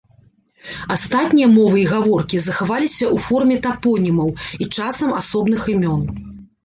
Астатнія 0.95 1.49
мовы 1.57 1.77
і 1.81 1.83
гаворкі 1.91 2.37
захаваліся 2.45 3.05
ў 3.15 3.25
форме 3.29 3.57
тапонімаў 3.67 4.29
і 4.61 4.69
часам 4.75 5.09
асобных 5.23 5.61
імён. 5.75 6.01